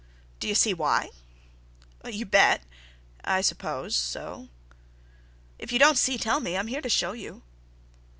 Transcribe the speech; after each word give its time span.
"Do 0.39 0.47
you 0.47 0.55
see 0.55 0.73
why?" 0.73 1.11
"You 2.03 2.25
bet—I 2.25 3.41
suppose 3.41 3.95
so." 3.95 4.49
"If 5.59 5.71
you 5.71 5.77
don't 5.77 5.95
see, 5.95 6.17
tell 6.17 6.39
me. 6.39 6.57
I'm 6.57 6.69
here 6.69 6.81
to 6.81 6.89
show 6.89 7.11
you." 7.11 7.43